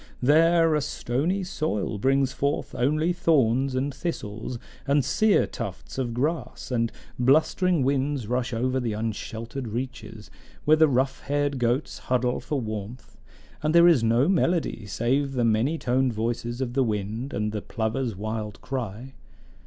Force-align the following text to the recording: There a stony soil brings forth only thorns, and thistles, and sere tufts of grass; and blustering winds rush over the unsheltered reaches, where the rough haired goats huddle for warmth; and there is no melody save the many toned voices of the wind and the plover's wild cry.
There 0.19 0.73
a 0.73 0.81
stony 0.81 1.43
soil 1.43 1.99
brings 1.99 2.33
forth 2.33 2.73
only 2.73 3.13
thorns, 3.13 3.75
and 3.75 3.93
thistles, 3.93 4.57
and 4.87 5.05
sere 5.05 5.45
tufts 5.45 5.99
of 5.99 6.11
grass; 6.15 6.71
and 6.71 6.91
blustering 7.19 7.83
winds 7.83 8.25
rush 8.27 8.51
over 8.51 8.79
the 8.79 8.93
unsheltered 8.93 9.67
reaches, 9.67 10.31
where 10.65 10.77
the 10.77 10.87
rough 10.87 11.21
haired 11.27 11.59
goats 11.59 11.99
huddle 11.99 12.39
for 12.39 12.59
warmth; 12.59 13.19
and 13.61 13.75
there 13.75 13.87
is 13.87 14.03
no 14.03 14.27
melody 14.27 14.87
save 14.87 15.33
the 15.33 15.45
many 15.45 15.77
toned 15.77 16.13
voices 16.13 16.61
of 16.61 16.73
the 16.73 16.83
wind 16.83 17.31
and 17.31 17.51
the 17.51 17.61
plover's 17.61 18.15
wild 18.15 18.59
cry. 18.59 19.13